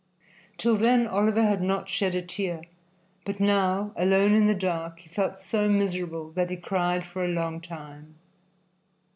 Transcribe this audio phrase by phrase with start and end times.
[0.57, 2.63] Till then Oliver had not shed a tear,
[3.23, 7.27] but now, alone in the dark, he felt so miserable that he cried for a
[7.27, 8.15] long time.